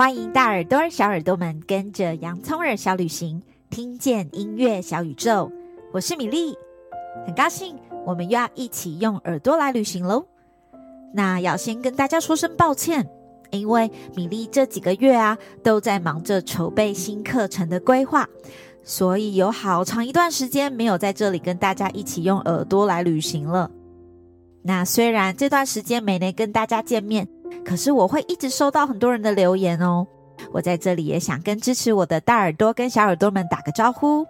[0.00, 5.52] 欢迎大耳朵、小耳朵们跟着洋葱耳小旅行，听见音乐小宇宙。
[5.92, 6.56] 我是米粒，
[7.26, 10.24] 很高兴我们又要一起用耳朵来旅行喽。
[11.12, 13.06] 那要先跟大家说声抱歉，
[13.50, 18.26] 因为米粒这几个月啊都在忙着筹备新课程的规划，
[18.82, 23.70] 所以有好长一段时间没有在这里跟大家一起用耳朵来旅行了。
[24.62, 27.28] 那虽然这段时间没能跟大家见面，
[27.70, 30.04] 可是我会一直收到很多人的留言哦。
[30.50, 34.26] 我在这里也想跟支持我的大耳朵跟小耳朵们打个招呼。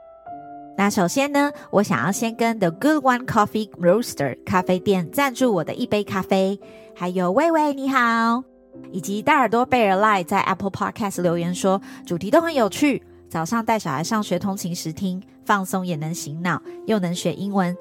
[0.77, 6.61] 那首先呢，我想要先跟 The Good One Coffee Roaster 咖啡店赞助我的一杯咖啡，
[6.95, 8.45] 还有魏魏你好，
[8.93, 17.75] 以及大耳朵贝尔赖在 Apple Podcast 留言说主题都很有趣，早上带小孩上学通勤时听，放松也能醒脑，又能学英文。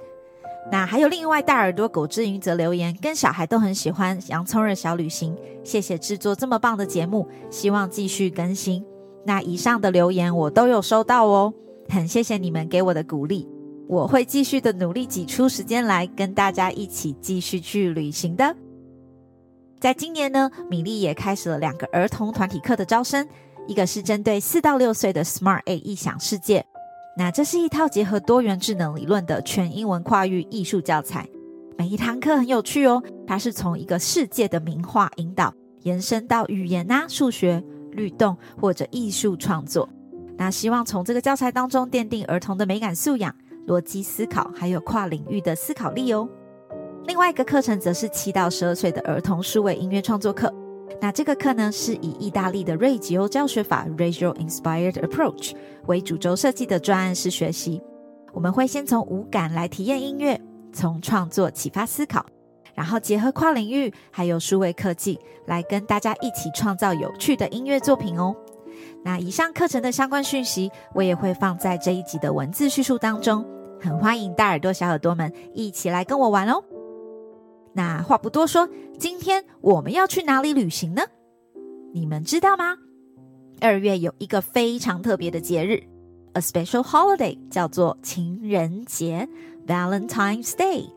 [0.71, 8.85] 那还有另外大耳朵狗之云则留言，跟小孩都很喜欢洋葱耳小旅行，谢谢制作这么棒的节目，希望继续更新。
[9.25, 11.53] 那以上的留言我都有收到哦，
[11.89, 13.47] 很谢谢你们给我的鼓励，
[13.87, 18.55] 我会继续的努力挤出时间来跟大家一起继续去旅行的。
[19.79, 23.27] 在今年呢，米粒也开始了两个儿童团体课的招生，
[23.65, 26.63] 一个是针对四到六岁的 Smart A 异想世界。
[27.17, 31.27] 那这是一套结合多元智能理论的全英文跨域艺术教材，
[31.77, 33.03] 每一堂课很有趣哦。
[33.27, 39.89] 它是从一个世界的名画引导，延伸到语言啊、数学、律动或者艺术创作。
[40.37, 43.35] 那希望从这个教材当中奠定儿童的美感素养、
[43.67, 46.29] 逻辑思考，还有跨领域的思考力哦。
[47.05, 50.53] 另外一个课程则是七到十二岁的儿童数位音乐创作课。
[51.01, 55.53] 那这个课呢，是以意大利的瑞吉欧教学法 （Reggio Inspired Approach）
[55.87, 57.81] 为主轴设计的专案式学习。
[58.33, 60.39] 我们会先从五感来体验音乐，
[60.73, 62.25] 从创作启发思考，
[62.75, 68.35] 然后结合跨领域还有数位科技，来跟大家一起创造有趣的音乐作品哦。
[69.03, 73.45] 那以上课程的相关讯息，我也会放在这一集的文字叙述当中，
[73.79, 76.61] 很欢迎大耳朵小耳朵们一起来跟我玩哦。
[77.73, 81.03] 那话不多说，今天我们要去哪里旅行呢？
[81.93, 82.77] 你们知道吗？
[83.61, 85.83] 二月有一个非常特别的节日
[86.33, 89.27] ，a special holiday，叫做情人节
[89.67, 90.89] （Valentine's Day）。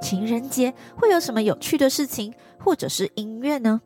[0.00, 3.80] 情人节会有什么有趣的事情，或者是音乐呢？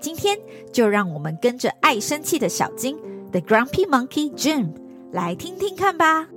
[0.00, 0.38] 今天
[0.72, 2.96] 就让我们跟着爱生气的小金
[3.30, 4.72] （The Grumpy Monkey Jim）
[5.12, 6.28] 来听听看吧。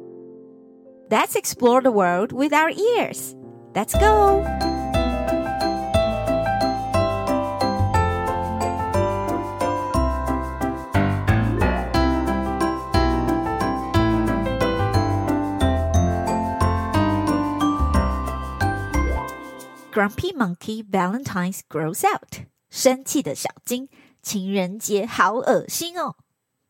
[1.10, 3.36] Let's explore the world with our ears.
[3.75, 4.45] Let's go!
[19.93, 23.89] Grumpy Monkey Valentine's Gross Out，生气的小金，
[24.23, 26.17] 情人节好恶心哦。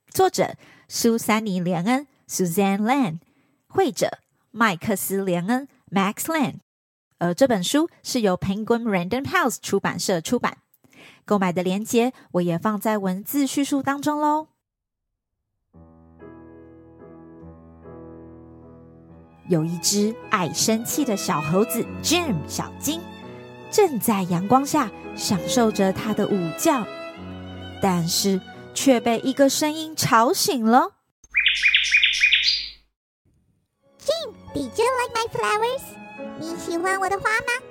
[0.08, 0.56] 作者：
[0.88, 3.20] 苏珊妮·莲恩 （Suzanne Lan），
[3.68, 4.18] 绘者：
[4.50, 6.60] 麦克斯·莲恩 （Max Lan）。
[7.17, 10.57] 而这本书是由 Penguin Random House 出版社出版，
[11.23, 14.47] 购买的链接我也放在文字叙述当中喽。
[19.47, 22.99] 有一只爱生气的小猴子 Jim 小金，
[23.71, 26.85] 正在阳光下享受着他的午觉，
[27.81, 28.41] 但是
[28.73, 30.93] 却被一个声音吵醒了。
[33.99, 36.04] Jim，Did you like my flowers？
[36.39, 37.65] 你喜欢我的花吗？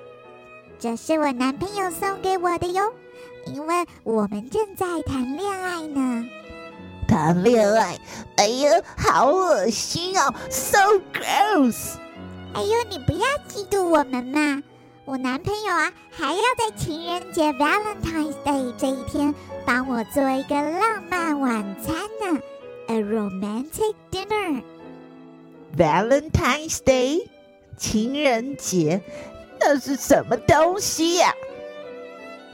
[0.78, 2.92] 这是我男朋友送给我的哟，
[3.46, 6.26] 因为我们正在谈恋爱呢。
[7.06, 7.98] 谈恋爱？
[8.36, 10.78] 哎呀，好恶心哦，so
[11.12, 11.94] gross！
[12.54, 14.62] 哎呦，你不要嫉妒我们嘛！
[15.04, 19.34] 我男朋友啊，还要在情人节 Valentine's Day 这一天
[19.66, 22.40] 帮我做一个浪漫晚餐呢
[22.88, 24.62] ，a romantic dinner。
[25.76, 27.28] Valentine's Day。
[27.76, 29.00] 情人节，
[29.60, 31.34] 那是什么东西呀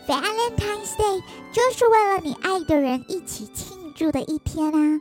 [0.07, 1.23] ？Valentine's Day
[1.53, 5.01] 就是为了你爱的人一起庆祝的一天啊，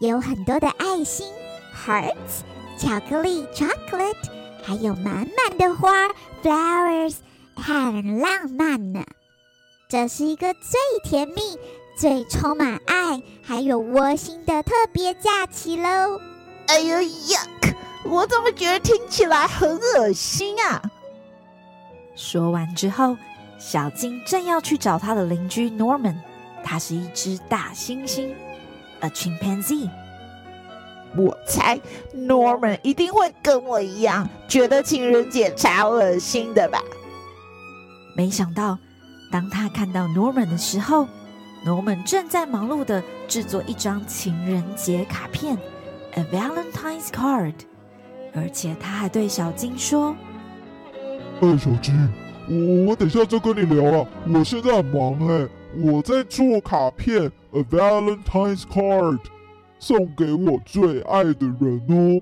[0.00, 1.26] 有很多的爱心
[1.74, 2.42] （hearts）、
[2.78, 4.14] 巧克力 （chocolate），
[4.62, 6.08] 还有满满的花
[6.42, 7.16] （flowers），
[7.56, 9.04] 很浪漫呢。
[9.88, 11.58] 这是一个最甜蜜、
[11.96, 16.20] 最充满爱，还有窝心的特别假期喽！
[16.66, 17.73] 哎呦呀！
[18.04, 20.82] 我怎么觉得听起来很恶心啊？
[22.14, 23.16] 说完之后，
[23.58, 26.16] 小金正要去找他的邻居 Norman，
[26.62, 28.32] 他是一只大猩猩
[29.00, 29.88] ，a chimpanzee。
[31.16, 31.80] 我猜
[32.14, 36.82] Norman 一定会跟我一样，觉得情人节超恶心的吧？
[38.16, 38.78] 没想到，
[39.32, 41.08] 当他看到 Norman 的时候
[41.64, 45.56] ，Norman 正在忙碌的制作一张情人节卡片
[46.12, 47.54] ，A Valentine's Card，
[48.34, 50.14] 而且他还对小金说
[51.40, 51.94] ：“哎，小金，
[52.48, 59.20] 我我等下再跟你聊啊，我现在很忙哎，我在做卡片，A Valentine's Card，
[59.78, 62.20] 送给我最爱的人哦。”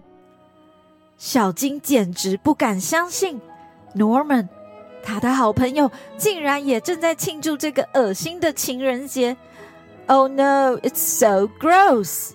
[1.17, 3.41] 小金简直不敢相信
[3.95, 4.49] ，Norman。
[5.05, 9.37] 他的好朋友竟然也正在庆祝这个恶心的情人节。
[10.07, 12.33] Oh no, it's so gross！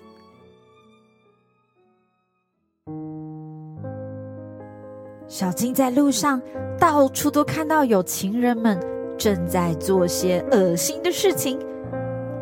[5.28, 6.40] 小金在路上
[6.78, 8.80] 到处都看到有情人们
[9.18, 11.58] 正在做些恶心的事情，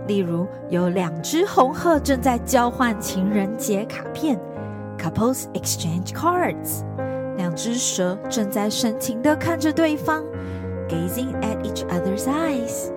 [0.06, 4.38] 例如有两只红鹤正在交换情人节卡片
[4.96, 6.84] （Couples exchange cards）。
[7.36, 10.22] 两只蛇正在深情地看着对方
[10.88, 12.90] ，gazing at each other's eyes。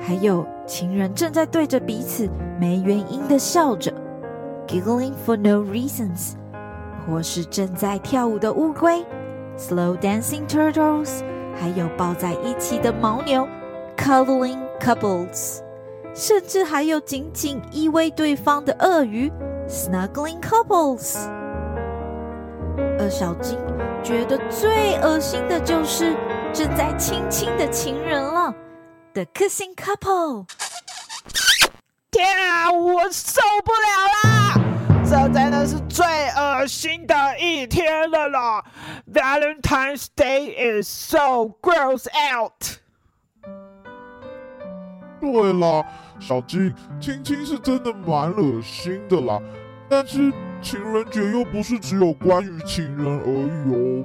[0.00, 2.28] 还有情人正在对着彼此
[2.60, 3.92] 没原因的笑着
[4.68, 6.34] ，giggling for no reasons。
[7.06, 9.04] 或是正在跳舞的乌龟
[9.56, 11.22] ，slow dancing turtles。
[11.54, 13.46] 还有抱在一起的牦牛
[13.96, 15.60] ，cuddling couples。
[16.14, 19.30] 甚至还有紧紧依偎对方的鳄鱼
[19.68, 21.18] ，snuggling couples。
[22.98, 23.58] 而小金
[24.02, 26.14] 觉得最恶心的就是
[26.52, 28.54] 正在亲亲的情人了
[29.14, 30.46] ，The kissing couple。
[32.10, 33.88] 天啊，我受不了
[34.24, 34.41] 啦！
[35.12, 38.64] 这真的是最恶心的一天了啦
[39.12, 42.78] ！Valentine's Day is so gross out。
[45.20, 45.84] 对啦，
[46.18, 49.38] 小金，亲亲是真的蛮恶心的啦，
[49.90, 50.32] 但是。
[50.62, 54.04] 情人节又不是只有关于情人而已哦，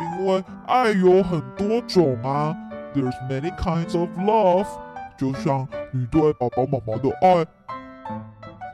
[0.00, 2.52] 因为爱有很多种啊
[2.92, 4.66] ，There's many kinds of love，
[5.16, 7.46] 就像你对爸爸妈妈的爱，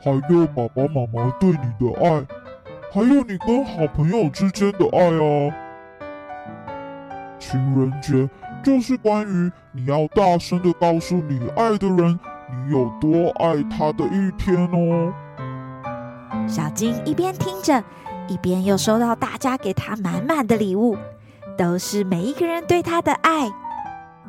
[0.04, 2.26] 还有爸爸妈妈对你的爱，
[2.92, 5.54] 还有你跟好朋友之间的爱啊。
[7.38, 8.28] 情人节
[8.64, 12.18] 就是关于你要大声的告诉你爱的人，
[12.50, 15.12] 你有多爱他的一天哦。
[16.48, 17.82] 小金一边听着，
[18.26, 20.96] 一边又收到大家给他满满的礼物，
[21.56, 23.48] 都是每一个人对他的爱。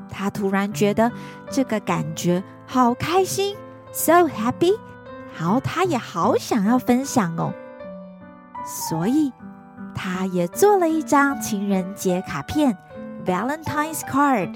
[0.09, 1.11] 他突然觉得
[1.49, 3.55] 这个感觉好开心
[3.91, 4.77] ，so happy，
[5.33, 7.53] 好，他也好想要分享哦。
[8.65, 9.33] 所以
[9.93, 12.77] 他也做了一张情人节卡片
[13.25, 14.55] ，Valentine's Card，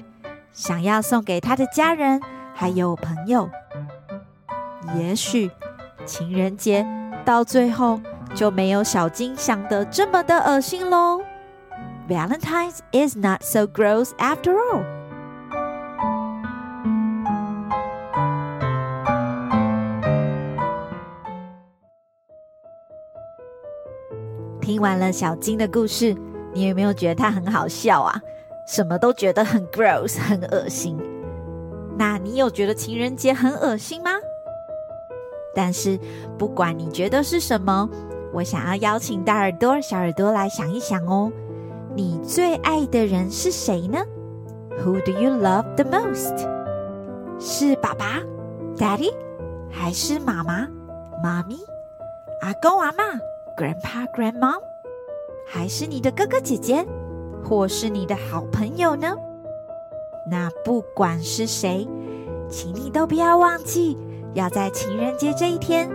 [0.52, 2.20] 想要送给他的家人
[2.54, 3.50] 还有朋友。
[4.96, 5.50] 也许
[6.06, 6.86] 情人节。
[7.24, 8.00] 到最后
[8.34, 11.20] 就没有小金想的这么的恶心喽。
[12.08, 14.97] Valentine's is not so gross after all。
[24.68, 26.14] 听完了小金的故事，
[26.52, 28.20] 你有没有觉得他很好笑啊？
[28.66, 30.94] 什么都觉得很 gross，很恶心。
[31.96, 34.10] 那你有觉得情人节很恶心吗？
[35.54, 35.98] 但是，
[36.36, 37.88] 不管你觉得是什么，
[38.30, 41.32] 我想要邀请大耳朵、小耳朵来想一想哦。
[41.96, 43.98] 你最爱的人是谁呢
[44.84, 46.46] ？Who do you love the most？
[47.40, 48.20] 是爸爸、
[48.76, 49.14] Daddy，
[49.70, 50.68] 还是妈妈、
[51.24, 51.56] 妈咪、
[52.42, 53.18] 阿公、阿嬷、
[53.58, 54.54] Grandpa、Grandma，
[55.44, 56.86] 还是你的哥哥姐姐，
[57.44, 59.16] 或是你的好朋友呢？
[60.30, 61.88] 那不管是谁，
[62.48, 63.98] 请你都不要忘记。
[64.34, 65.90] 要在情人节这一天，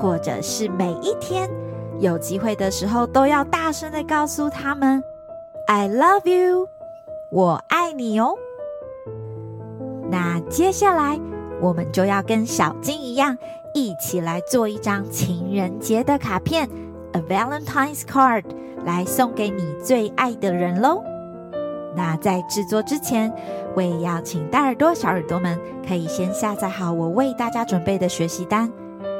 [0.00, 1.50] 或者是每一天，
[1.98, 5.02] 有机会的时候，都要大声的告诉他们
[5.66, 6.66] “I love you”，
[7.30, 8.34] 我爱你哦。
[10.10, 11.20] 那接下来，
[11.60, 13.36] 我们就要跟小金一样，
[13.74, 16.70] 一起来做一张情人节的卡片
[17.12, 18.44] ，A Valentine's Card，
[18.84, 21.02] 来送给你最爱的人喽。
[21.94, 23.32] 那在制作之前，
[23.74, 28.72] 我也要请大耳朵、小耳朵们可以先下载好我为大家准备的学习单，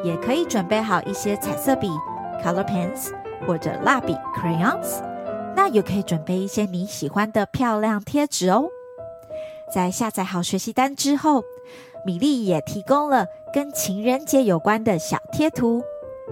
[0.02, 1.88] 也可以准备好一些彩色笔
[2.42, 3.10] （color pens）
[3.46, 5.02] 或者蜡笔 （crayons）。
[5.54, 8.64] 那也可以准备一些你喜欢的漂亮贴纸哦。
[9.72, 11.42] 在下载好学习单之后，
[12.06, 15.82] 米粒也提供了跟情人节有关的小贴图，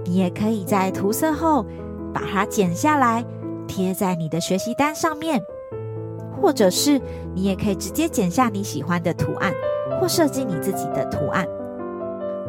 [0.04, 1.64] 你也可以在涂色后
[2.12, 3.24] 把它剪下来
[3.66, 5.42] 贴在你的学习单上面。
[6.40, 6.98] 或者是
[7.34, 9.52] 你也可以直接剪下你喜欢的图案，
[10.00, 11.46] 或设计你自己的图案，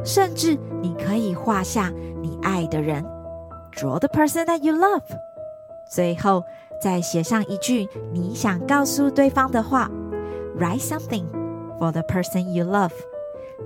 [0.01, 3.03] 甚至你可以画下你爱的人
[3.75, 5.01] ，draw the person that you love。
[5.91, 6.41] 最后
[6.81, 9.91] 再写上一句你想告诉对方的话
[10.57, 11.25] ，write something
[11.77, 12.93] for the person you love。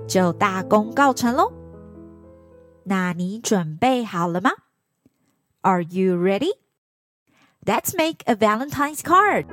[0.08, 1.52] 就大功告成喽。
[2.85, 4.51] 那你准备好了吗？
[5.61, 6.53] Are you ready?
[7.63, 9.45] Let's make a Valentine's card.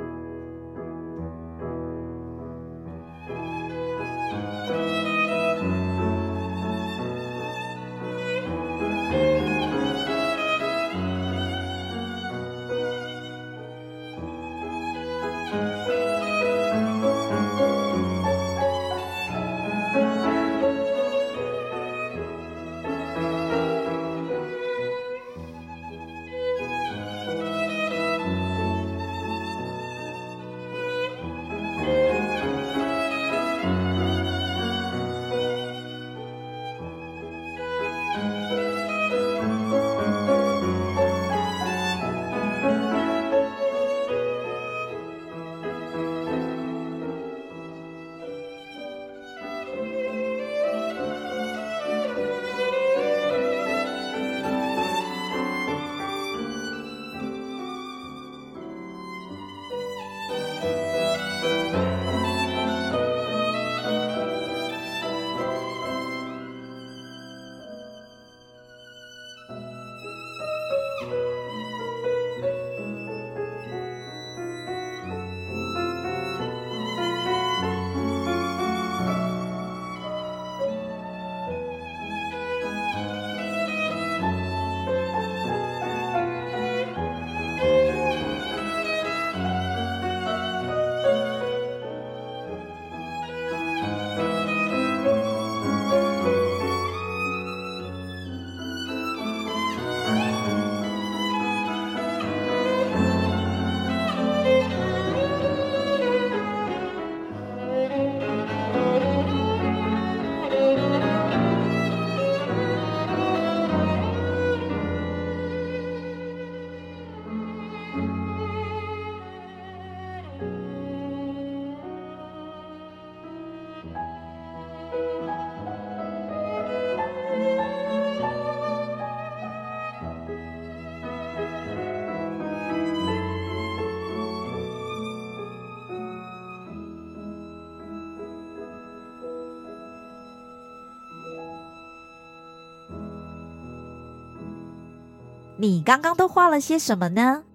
[145.63, 147.45] 你刚刚都画了些什么呢？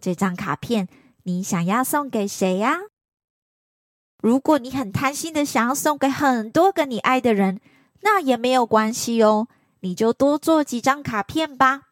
[0.00, 0.86] 这张卡片
[1.24, 2.78] 你想要送给谁呀？
[4.18, 7.60] 如果你很贪心的想要送给很多个你爱的人，
[8.02, 9.48] 那也没有关系哦，
[9.80, 11.88] 你就多做几张卡片吧。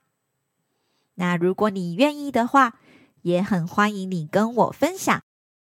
[1.15, 2.75] 那如果你愿意的话，
[3.23, 5.21] 也很欢迎你跟我分享，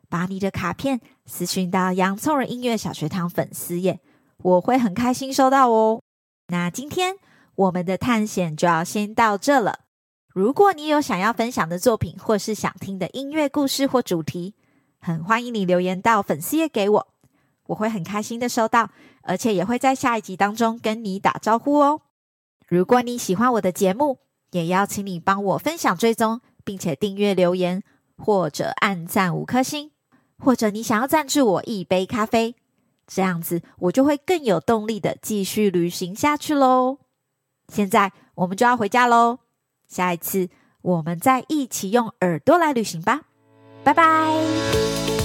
[0.09, 4.01] 把你的卡片私讯到洋葱人音乐小学堂粉丝页，
[4.39, 6.03] 我会很开心收到哦。
[6.49, 7.15] 那今天。
[7.59, 9.81] 我们的探险就要先到这了。
[10.29, 14.55] 如果你有想要分享的作品，或是想听的音乐故事或主题，
[15.01, 17.09] 很欢迎你留言到粉丝页给我，
[17.67, 18.91] 我会很开心的收到，
[19.23, 22.03] 而且也会在下一集当中跟你打招呼哦。
[22.69, 24.19] 如果你喜欢我的节目，
[24.53, 27.83] 也邀请你帮我分享、追踪，并且订阅、留言
[28.17, 29.91] 或者按赞五颗星，
[30.39, 32.55] 或者你想要赞助我一杯咖啡，
[33.09, 36.99] 这样子我就会更有动力的继续旅行下去喽。
[37.73, 39.39] 现在我们就要回家喽，
[39.87, 40.49] 下一次
[40.83, 43.23] 我们再一起用耳朵来旅行吧，
[43.85, 45.18] 拜拜。